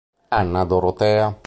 Anna 0.29 0.65
Dorotea 0.65 1.29